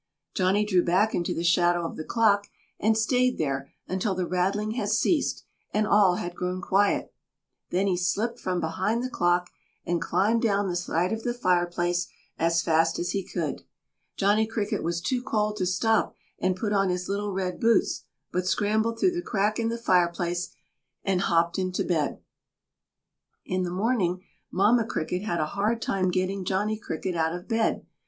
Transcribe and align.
Johnny 0.33 0.65
drew 0.65 0.83
back 0.83 1.13
into 1.13 1.31
the 1.31 1.43
shadow 1.43 1.85
of 1.85 1.95
the 1.95 2.03
clock, 2.03 2.47
and 2.79 2.97
stayed 2.97 3.37
there 3.37 3.71
until 3.87 4.15
the 4.15 4.25
rattling 4.25 4.71
had 4.71 4.89
ceased 4.89 5.43
and 5.75 5.85
all 5.85 6.15
had 6.15 6.33
grown 6.33 6.59
quiet, 6.59 7.13
then 7.69 7.85
he 7.85 7.95
slipped 7.95 8.39
from 8.39 8.59
behind 8.59 9.03
the 9.03 9.11
clock 9.11 9.51
and 9.85 10.01
climbed 10.01 10.41
down 10.41 10.67
the 10.67 10.75
side 10.75 11.13
of 11.13 11.21
the 11.21 11.35
fireplace 11.35 12.07
as 12.39 12.63
fast 12.63 12.97
as 12.97 13.11
he 13.11 13.23
could. 13.23 13.61
Johnny 14.17 14.47
Cricket 14.47 14.81
was 14.81 15.01
too 15.01 15.21
cold 15.21 15.55
to 15.57 15.67
stop 15.67 16.15
and 16.39 16.55
put 16.55 16.73
on 16.73 16.89
his 16.89 17.07
little 17.07 17.31
red 17.31 17.59
boots, 17.59 18.01
but 18.31 18.47
scrambled 18.47 18.99
through 18.99 19.13
the 19.13 19.21
crack 19.21 19.59
in 19.59 19.69
the 19.69 19.77
fireplace 19.77 20.49
and 21.03 21.21
hopped 21.21 21.59
into 21.59 21.83
bed. 21.83 22.19
In 23.45 23.61
the 23.61 23.69
morning 23.69 24.23
Mamma 24.49 24.83
Cricket 24.87 25.21
had 25.21 25.39
a 25.39 25.45
hard 25.53 25.79
time 25.79 26.09
getting 26.09 26.43
Johnny 26.43 26.75
Cricket 26.79 27.15
out 27.15 27.35
of 27.35 27.47
bed. 27.47 27.85